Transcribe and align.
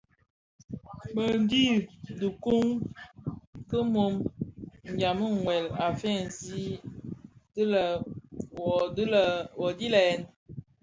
MË 1.15 1.23
ndhi 1.43 1.63
kibuň 2.03 2.65
ki 3.67 3.77
mum 3.93 4.13
ndhami 4.93 5.25
wuèl 5.43 5.67
a 5.85 5.87
feegsi 5.99 6.63
ti 7.53 7.61
lè: 7.71 7.83
wuodhi 8.55 9.03
dii 9.77 9.91
le 9.93 9.99
yèn. 10.07 10.21